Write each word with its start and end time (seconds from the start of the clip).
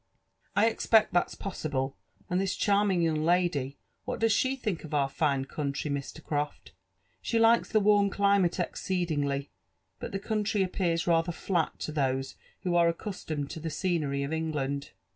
''"I 0.55 0.65
expect 0.65 1.13
that's 1.13 1.35
possible. 1.35 1.95
And 2.27 2.41
this 2.41 2.55
charming 2.55 3.03
young 3.03 3.23
lady, 3.23 3.77
whait 4.07 4.21
does 4.21 4.31
she 4.31 4.55
think 4.55 4.83
of 4.83 4.95
our 4.95 5.07
fine 5.07 5.45
country, 5.45 5.91
Mr. 5.91 6.23
Croft?" 6.23 6.71
She 7.21 7.37
likes 7.37 7.69
the 7.69 7.79
warm 7.79 8.09
climate 8.09 8.59
exceedingly; 8.59 9.51
but 9.99 10.11
the 10.11 10.17
country 10.17 10.65
appaara 10.65 11.05
rather 11.05 11.31
flat 11.31 11.77
to 11.81 11.91
those 11.91 12.35
who 12.61 12.73
are 12.75 12.89
accustomed 12.89 13.51
to 13.51 13.59
the 13.59 13.69
scenery 13.69 14.23
of 14.23 14.33
England." 14.33 14.89